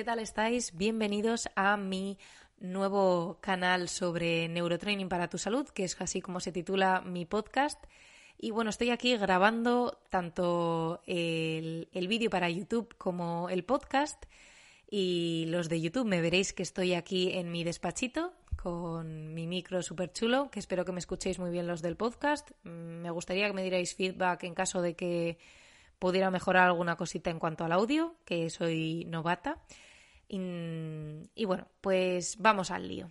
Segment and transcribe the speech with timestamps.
[0.00, 0.74] ¿qué tal estáis?
[0.78, 2.16] Bienvenidos a mi
[2.58, 7.78] nuevo canal sobre neurotraining para tu salud, que es así como se titula mi podcast.
[8.38, 14.24] Y bueno, estoy aquí grabando tanto el, el vídeo para YouTube como el podcast.
[14.90, 19.82] Y los de YouTube me veréis que estoy aquí en mi despachito con mi micro
[19.82, 22.52] súper chulo, que espero que me escuchéis muy bien los del podcast.
[22.64, 25.36] Mm, Me gustaría que me dierais feedback en caso de que
[25.98, 29.58] pudiera mejorar alguna cosita en cuanto al audio, que soy novata.
[30.32, 33.10] Y, bueno, pues vamos al lío.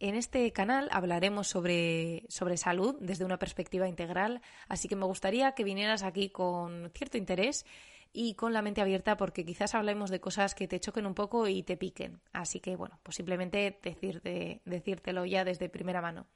[0.00, 5.52] En este canal hablaremos sobre, sobre salud desde una perspectiva integral, así que me gustaría
[5.52, 7.64] que vinieras aquí con cierto interés
[8.12, 11.46] y con la mente abierta porque quizás hablemos de cosas que te choquen un poco
[11.48, 12.20] y te piquen.
[12.32, 16.26] Así que bueno, pues simplemente decirte, decírtelo ya desde primera mano.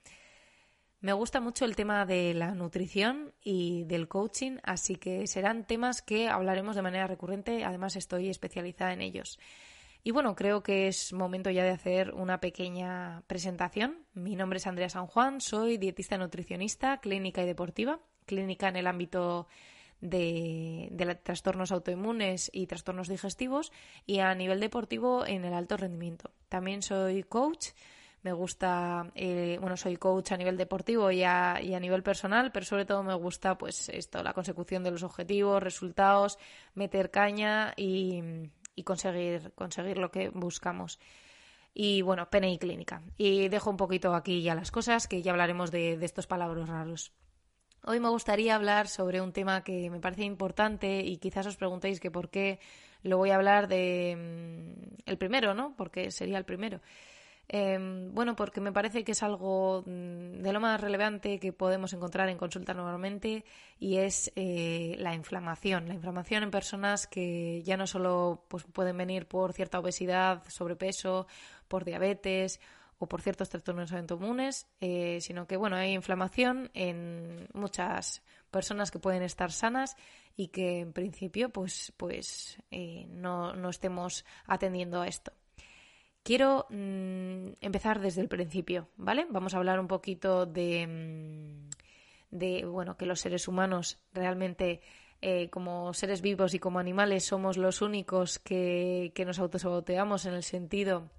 [1.01, 6.03] Me gusta mucho el tema de la nutrición y del coaching, así que serán temas
[6.03, 9.39] que hablaremos de manera recurrente, además estoy especializada en ellos.
[10.03, 14.07] Y bueno, creo que es momento ya de hacer una pequeña presentación.
[14.15, 18.87] Mi nombre es Andrea San Juan, soy dietista nutricionista, clínica y deportiva, clínica en el
[18.87, 19.47] ámbito
[20.01, 23.73] de, de, trastornos autoinmunes y trastornos digestivos
[24.07, 26.31] y a nivel deportivo en el alto rendimiento.
[26.49, 27.69] También soy coach
[28.23, 32.53] me gusta, eh, bueno, soy coach a nivel deportivo y a, y a, nivel personal,
[32.53, 36.39] pero sobre todo me gusta, pues, esto, la consecución de los objetivos, resultados,
[36.75, 38.23] meter caña y,
[38.75, 40.99] y conseguir, conseguir lo que buscamos.
[41.73, 43.03] Y bueno, PNI clínica.
[43.17, 46.69] Y dejo un poquito aquí ya las cosas, que ya hablaremos de, de estos palabras
[46.69, 47.13] raros.
[47.85, 51.99] Hoy me gustaría hablar sobre un tema que me parece importante y quizás os preguntéis
[51.99, 52.59] que por qué
[53.03, 54.77] lo voy a hablar de
[55.07, 55.75] el primero, ¿no?
[55.77, 56.81] Porque sería el primero.
[57.53, 57.79] Eh,
[58.13, 62.39] bueno, porque me parece que es algo de lo más relevante que podemos encontrar en
[62.39, 63.45] consulta normalmente
[63.81, 65.89] y es eh, la inflamación.
[65.89, 71.27] La inflamación en personas que ya no solo pues, pueden venir por cierta obesidad, sobrepeso,
[71.67, 72.61] por diabetes
[73.01, 78.23] o por ciertos trastornos autoinmunes, eh, sino que bueno, hay inflamación en muchas
[78.53, 79.97] personas que pueden estar sanas
[80.37, 85.33] y que en principio pues, pues eh, no, no estemos atendiendo a esto.
[86.23, 89.27] Quiero mmm, empezar desde el principio, ¿vale?
[89.31, 91.67] Vamos a hablar un poquito de,
[92.31, 94.81] de bueno, que los seres humanos realmente,
[95.23, 100.35] eh, como seres vivos y como animales, somos los únicos que, que nos autosaboteamos en
[100.35, 101.11] el sentido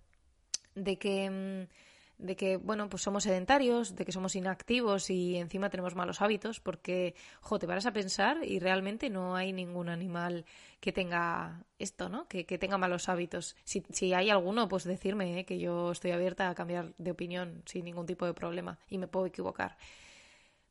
[0.75, 1.90] de que mmm,
[2.21, 6.59] de que, bueno, pues somos sedentarios, de que somos inactivos y encima tenemos malos hábitos,
[6.59, 10.45] porque, jo, te paras a pensar y realmente no hay ningún animal
[10.79, 12.27] que tenga esto, ¿no?
[12.27, 13.55] Que, que tenga malos hábitos.
[13.63, 15.45] Si, si, hay alguno, pues decirme, ¿eh?
[15.45, 19.07] que yo estoy abierta a cambiar de opinión sin ningún tipo de problema y me
[19.07, 19.77] puedo equivocar.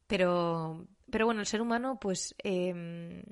[0.06, 3.22] Pero, pero bueno, el ser humano, pues eh,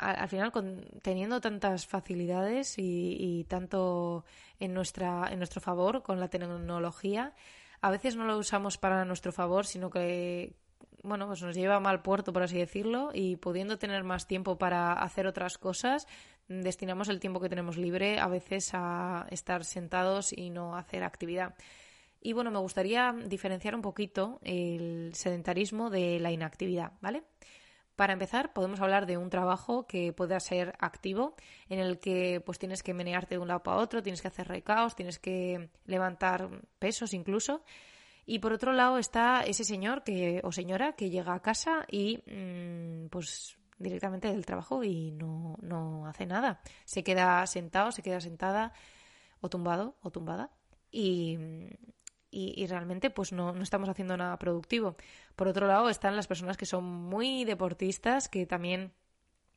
[0.00, 4.24] al final con, teniendo tantas facilidades y, tanto
[4.58, 7.34] en nuestra en nuestro favor con la tecnología
[7.80, 10.54] a veces no lo usamos para nuestro favor sino que
[11.02, 14.58] bueno pues nos lleva a mal puerto por así decirlo y pudiendo tener más tiempo
[14.58, 16.06] para hacer otras cosas
[16.48, 21.54] destinamos el tiempo que tenemos libre a veces a estar sentados y no hacer actividad.
[22.20, 27.22] Y bueno me gustaría diferenciar un poquito el sedentarismo de la inactividad vale
[28.00, 31.34] para empezar, podemos hablar de un trabajo que pueda ser activo,
[31.68, 34.48] en el que pues tienes que menearte de un lado para otro, tienes que hacer
[34.48, 37.62] recaos, tienes que levantar pesos incluso.
[38.24, 42.22] Y por otro lado está ese señor que, o señora que llega a casa y
[42.24, 46.62] mmm, pues directamente del trabajo y no, no hace nada.
[46.86, 48.72] Se queda sentado, se queda sentada
[49.42, 50.48] o tumbado o tumbada
[50.90, 51.36] y,
[52.30, 54.96] y, realmente pues no, no, estamos haciendo nada productivo.
[55.36, 58.92] Por otro lado están las personas que son muy deportistas, que también,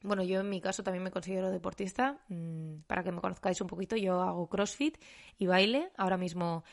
[0.02, 3.68] bueno, yo en mi caso también me considero deportista, mmm, para que me conozcáis un
[3.68, 4.98] poquito, yo hago CrossFit
[5.38, 6.64] y baile, ahora mismo...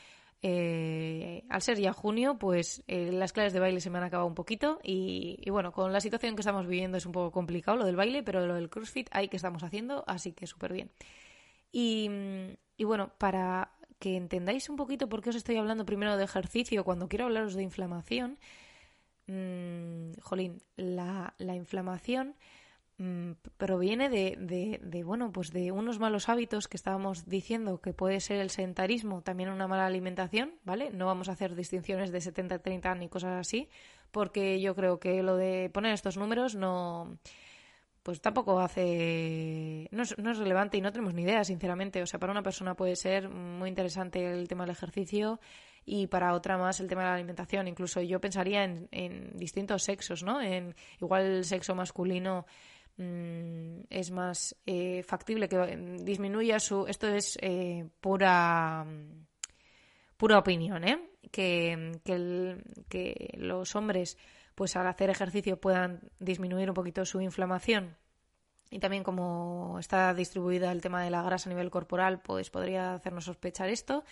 [0.43, 4.27] Eh, al ser ya junio, pues eh, las clases de baile se me han acabado
[4.27, 7.77] un poquito y, y, bueno, con la situación que estamos viviendo es un poco complicado
[7.77, 10.89] lo del baile, pero lo del CrossFit hay que estamos haciendo, así que súper bien.
[11.71, 12.09] Y
[12.83, 13.71] bueno, para
[14.01, 17.53] que entendáis un poquito por qué os estoy hablando primero de ejercicio cuando quiero hablaros
[17.53, 18.39] de inflamación,
[19.27, 22.35] mmm, jolín, la, la inflamación
[23.01, 24.37] Mm, proviene de,
[24.79, 29.23] de, bueno, pues de unos malos hábitos que estábamos diciendo que puede ser el sedentarismo,
[29.23, 30.91] también una mala alimentación, ¿vale?
[30.91, 33.69] No vamos a hacer distinciones de 70-30 ni cosas así,
[34.11, 37.17] porque yo creo que lo de poner estos números no
[38.03, 42.01] pues tampoco hace no es, no es relevante y no tenemos ni idea, sinceramente.
[42.01, 45.39] O sea, para una persona puede ser muy interesante el tema del ejercicio
[45.85, 47.67] y para otra más el tema de la alimentación.
[47.67, 50.41] Incluso yo pensaría en, en distintos sexos, ¿no?
[50.41, 52.45] En igual el sexo masculino
[52.97, 55.57] Mm, es más eh, factible que
[56.03, 56.85] disminuya su.
[56.87, 58.85] Esto es eh, pura
[60.17, 61.09] pura opinión, ¿eh?
[61.31, 64.17] Que, que, los hombres,
[64.61, 67.97] pues al hacer ejercicio puedan disminuir un poquito su inflamación
[68.69, 72.93] y también como está distribuida el tema de la grasa a nivel corporal, pues podría
[72.93, 74.03] hacernos sospechar esto.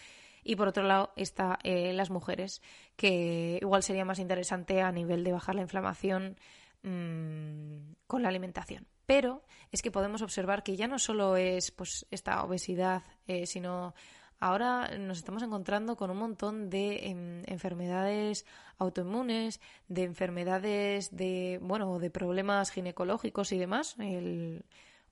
[0.44, 2.64] Y por otro lado está eh, las mujeres,
[2.96, 6.36] que igual sería más interesante a nivel de bajar la inflamación
[6.82, 8.88] Mm, con la alimentación.
[9.06, 13.94] Pero es que podemos observar que ya no solo es pues, esta obesidad, eh, sino
[14.40, 18.46] ahora nos estamos encontrando con un montón de em, enfermedades
[18.78, 24.64] autoinmunes, de enfermedades de, bueno, de problemas ginecológicos y demás, el,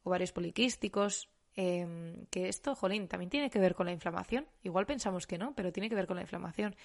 [0.04, 4.46] ovarios poliquísticos, em, que esto, jolín, también tiene que ver con la inflamación.
[4.64, 6.76] Igual pensamos que no, pero tiene que ver con la inflamación.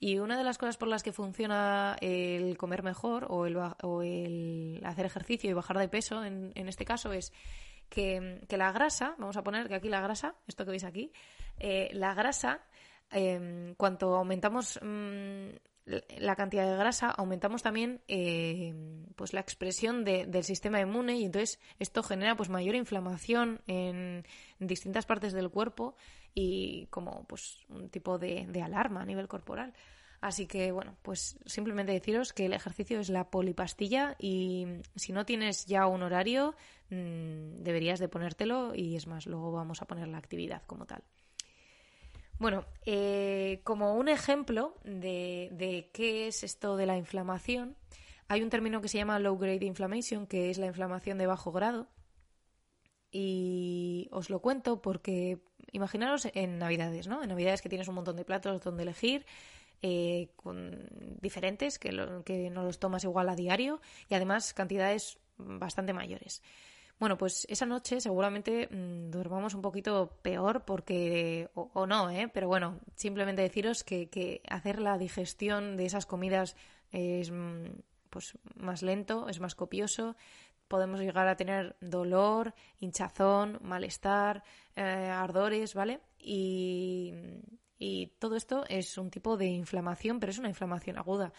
[0.00, 4.02] Y una de las cosas por las que funciona el comer mejor o el, o
[4.02, 7.32] el hacer ejercicio y bajar de peso, en, en este caso, es
[7.92, 11.12] que, la grasa, vamos a poner que aquí la grasa, esto que veis aquí,
[11.58, 12.60] eh, la grasa,
[13.10, 15.48] em, cuanto aumentamos mm,
[16.18, 21.60] la cantidad de grasa, aumentamos también em, pues la expresión del sistema inmune y entonces
[21.78, 24.24] esto genera pues mayor inflamación en,
[24.58, 25.94] distintas partes del cuerpo
[26.34, 29.74] y como pues un tipo de, de alarma a nivel corporal.
[30.22, 35.26] Así que, bueno, pues simplemente deciros que el ejercicio es la polipastilla y si no
[35.26, 36.54] tienes ya un horario,
[36.90, 41.02] mm, deberías de ponértelo y es más, luego vamos a poner la actividad como tal.
[42.38, 47.76] Bueno, eh, como un ejemplo de, de qué es esto de la inflamación,
[48.28, 51.50] hay un término que se llama low grade inflammation, que es la inflamación de bajo
[51.50, 51.88] grado.
[53.10, 55.42] Y os lo cuento porque
[55.72, 57.24] imaginaros en Navidades, ¿no?
[57.24, 59.26] En Navidades que tienes un montón de platos donde elegir
[59.82, 60.88] eh, con
[61.20, 61.90] diferentes, que,
[62.24, 66.42] que no los tomas igual a diario y además cantidades bastante mayores.
[66.98, 72.30] Bueno, pues esa noche seguramente mm, dormamos un poquito peor porque, o, no, ¿eh?
[72.32, 76.54] pero bueno, simplemente deciros que, que, hacer la digestión de esas comidas
[76.92, 77.64] es mm,
[78.08, 80.14] pues, más lento, es más copioso,
[80.68, 84.44] podemos llegar a tener dolor, hinchazón, malestar,
[84.76, 86.00] eh, ardores, ¿vale?
[86.18, 87.12] Y,
[87.78, 91.32] y todo esto es un tipo de inflamación, pero es una inflamación aguda.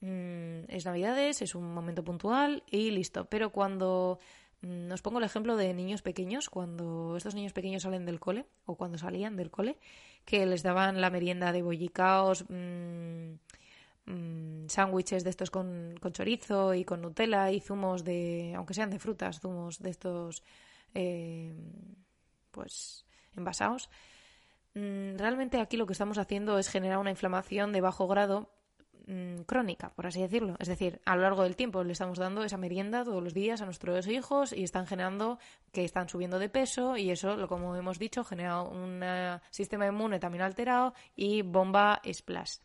[0.00, 3.24] Mm, es Navidades, es un momento puntual y listo.
[3.26, 4.18] Pero cuando
[4.62, 8.46] mm, os pongo el ejemplo de niños pequeños, cuando estos niños pequeños salen del cole
[8.66, 9.78] o cuando salían del cole,
[10.24, 13.34] que les daban la merienda de bollicaos, mmm,
[14.68, 18.98] sándwiches de estos con, con, chorizo y con Nutella y zumos de, aunque sean de
[18.98, 20.42] frutas, zumos de estos,
[20.94, 21.54] eh,
[22.50, 23.04] pues,
[23.36, 23.90] envasados.
[24.74, 28.50] Mm, realmente aquí lo que estamos haciendo es generar una inflamación de bajo grado
[29.06, 30.56] mm, crónica, por así decirlo.
[30.58, 33.60] Es decir, a lo largo del tiempo le estamos dando esa merienda todos los días
[33.62, 35.38] a nuestros hijos y están generando
[35.72, 40.18] que están subiendo de peso y eso, como hemos dicho, genera un eh, sistema inmune
[40.18, 42.58] también alterado y bomba splash.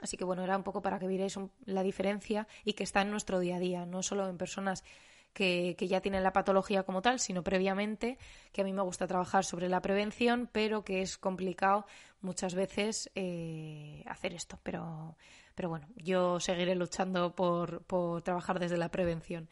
[0.00, 3.10] Así que bueno, era un poco para que vierais la diferencia y que está en
[3.10, 4.84] nuestro día a día, no solo en personas
[5.34, 8.16] que, ya tienen la patología como tal, sino previamente,
[8.52, 11.86] que a mí me gusta trabajar sobre la prevención, pero que es complicado
[12.22, 14.58] muchas veces eh, hacer esto.
[14.62, 15.16] Pero,
[15.54, 17.84] pero bueno, yo seguiré luchando por,
[18.22, 19.50] trabajar desde la prevención.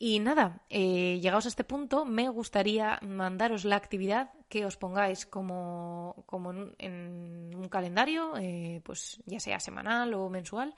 [0.00, 5.26] Y nada, eh, llegados a este punto, me gustaría mandaros la actividad que os pongáis
[5.26, 10.76] como, como en, un calendario, eh, pues ya sea semanal o mensual,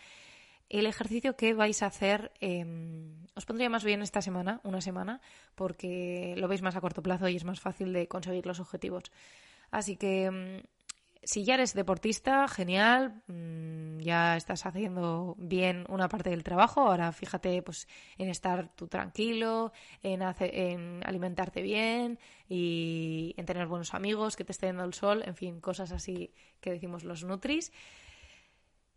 [0.71, 5.21] el ejercicio que vais a hacer, em, os pondría más bien esta semana, una semana,
[5.55, 9.11] porque lo veis más a corto plazo y es más fácil de conseguir los objetivos.
[9.71, 10.63] Así que em,
[11.23, 16.83] si ya eres deportista, genial, mm, ya estás haciendo bien una parte del trabajo.
[16.83, 19.73] Ahora fíjate pues en estar tú tranquilo,
[20.03, 25.23] en, en alimentarte bien y en tener buenos amigos, que te esté dando el sol,
[25.27, 27.73] en fin, cosas así que decimos los Nutris.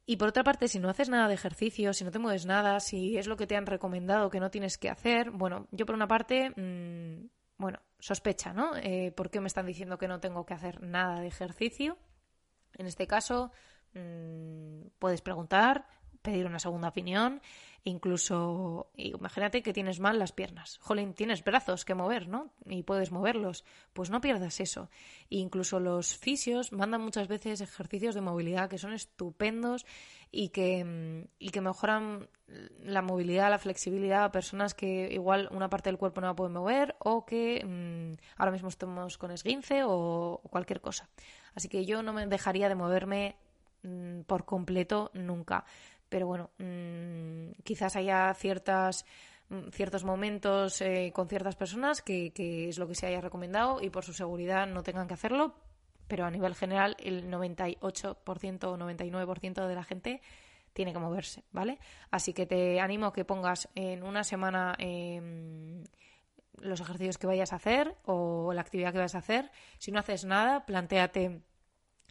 [0.06, 2.80] Y por otra parte, si no haces nada de ejercicio, si no te mueves nada,
[2.82, 5.96] si es lo que te han recomendado que no tienes que hacer, bueno, yo por
[5.96, 8.76] una parte, mm, bueno, sospecha, ¿no?
[8.76, 11.98] Eh, ¿Por qué me están diciendo que no tengo que hacer nada de ejercicio?
[12.74, 13.52] En este caso,
[13.94, 15.88] mm, puedes preguntar,
[16.24, 17.42] pedir una segunda opinión,
[17.84, 20.80] incluso imagínate que tienes mal las piernas.
[20.82, 22.52] Jolín, tienes brazos que mover, ¿no?
[22.66, 23.64] Y puedes moverlos.
[23.94, 24.90] Pues no pierdas eso.
[25.30, 29.86] incluso los fisios mandan muchas veces ejercicios de movilidad que son estupendos
[30.32, 32.28] y que, y que mejoran
[32.84, 36.54] la movilidad, la flexibilidad a personas que igual una parte del cuerpo no la pueden
[36.54, 41.10] mover o que mm, ahora mismo estamos con esguince o, cualquier cosa.
[41.56, 43.36] Así que yo no me dejaría de moverme
[43.84, 45.66] mm, por completo nunca
[46.14, 49.04] pero bueno, mm, quizás haya ciertas
[49.50, 52.32] mm, ciertos momentos eh, con ciertas personas que,
[52.70, 55.56] es lo que se haya recomendado y por su seguridad no tengan que hacerlo,
[56.08, 60.22] pero a nivel general el 98% o 99% de la gente
[60.72, 61.80] tiene que moverse, ¿vale?
[62.12, 65.84] Así que te animo a que pongas en una semana em,
[66.60, 69.50] los ejercicios que vayas a hacer o la actividad que vas a hacer.
[69.80, 71.42] Si no haces nada, planteate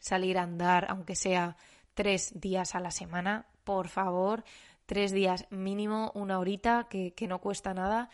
[0.01, 1.57] salir a andar, aunque sea
[1.95, 4.45] tres días a la semana, por favor,
[4.87, 8.11] tres días mínimo, una horita, que, no cuesta nada.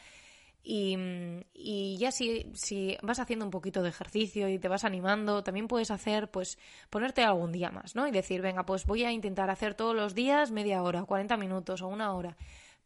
[0.62, 5.66] Y, ya si, si, vas haciendo un poquito de ejercicio y te vas animando, también
[5.68, 6.58] puedes hacer, pues,
[6.90, 8.06] ponerte algún día más, ¿no?
[8.06, 11.82] Y decir, venga, pues voy a intentar hacer todos los días media hora, 40 minutos
[11.82, 12.36] o una hora.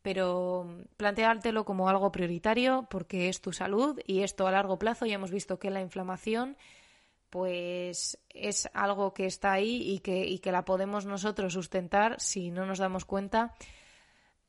[0.02, 0.66] Pero
[0.96, 5.30] planteártelo como algo prioritario porque es tu salud y esto a largo plazo ya hemos
[5.30, 6.56] visto que la inflamación
[7.32, 12.50] pues es algo que está ahí y que, y que la podemos nosotros sustentar si
[12.50, 13.54] no nos damos cuenta.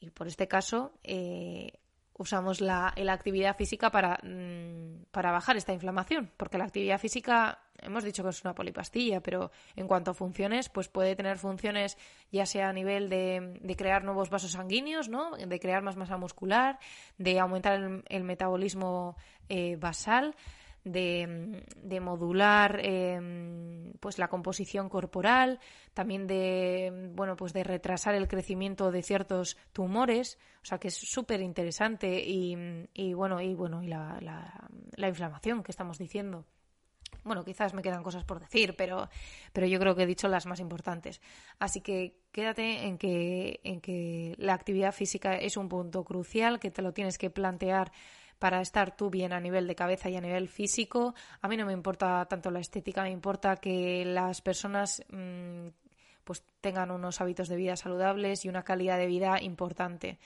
[0.01, 1.79] Y por este caso, eh,
[2.17, 7.61] usamos la, la, actividad física para, mm, para bajar esta inflamación, porque la actividad física,
[7.79, 11.97] hemos dicho que es una polipastilla, pero en cuanto a funciones, pues puede tener funciones
[12.33, 15.37] ya sea a nivel de, de crear nuevos vasos sanguíneos, ¿no?
[15.37, 16.79] de crear más masa muscular,
[17.17, 19.15] de aumentar el, metabolismo
[19.47, 20.35] eh, basal,
[20.83, 25.59] de, modular em, pues la composición corporal,
[25.93, 30.95] también de bueno pues de retrasar el crecimiento de ciertos tumores, o sea que es
[30.95, 36.45] súper interesante y, y, bueno y bueno y la, la, inflamación que estamos diciendo.
[37.23, 39.07] Bueno, quizás me quedan cosas por decir, pero,
[39.53, 41.21] pero yo creo que he dicho las más importantes.
[41.57, 46.71] Así que quédate en que, en que la actividad física es un punto crucial, que
[46.71, 47.93] te lo tienes que plantear
[48.43, 51.15] para estar tú bien a nivel de cabeza y a nivel físico.
[51.41, 55.67] A mí no me importa tanto la estética, me importa que las personas mm,
[56.25, 60.19] pues tengan unos hábitos de vida saludables y una calidad de vida importante.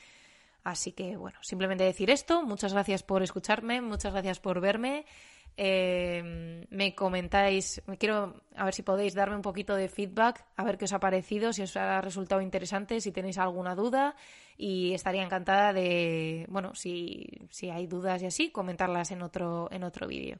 [0.64, 2.42] Así que bueno, simplemente decir esto.
[2.42, 5.06] Muchas gracias por escucharme, muchas gracias por verme.
[5.60, 10.64] Eh, me comentáis, me quiero a ver si podéis darme un poquito de feedback, a
[10.64, 14.16] ver qué os ha parecido, si os ha resultado interesante, si tenéis alguna duda
[14.56, 19.84] y estaría encantada de, bueno, si, si hay dudas y así, comentarlas en otro, en
[19.84, 20.38] otro vídeo.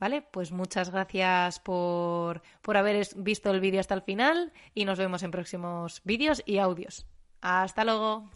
[0.00, 0.22] ¿Vale?
[0.22, 5.24] Pues muchas gracias por, por haber visto el vídeo hasta el final y nos vemos
[5.24, 7.06] en próximos vídeos y audios.
[7.40, 8.28] Hasta luego.